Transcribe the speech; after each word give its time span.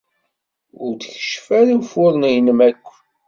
Ur 0.83 0.91
d-keccef 0.95 1.45
ara 1.59 1.73
ufuren-nnem 1.79 2.59
akk. 2.69 2.85